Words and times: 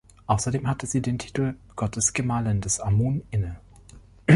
Außerdem 0.25 0.67
hatte 0.67 0.87
sie 0.87 0.99
den 1.03 1.19
Titel 1.19 1.53
"Gottesgemahlin 1.75 2.59
des 2.59 2.79
Amun" 2.79 3.21
inne. 3.29 3.59